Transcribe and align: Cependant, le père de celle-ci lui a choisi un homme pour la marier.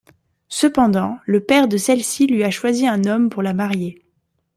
Cependant, 0.49 1.19
le 1.27 1.41
père 1.43 1.67
de 1.67 1.77
celle-ci 1.77 2.25
lui 2.25 2.43
a 2.43 2.49
choisi 2.49 2.87
un 2.87 3.05
homme 3.05 3.29
pour 3.29 3.43
la 3.43 3.53
marier. 3.53 4.01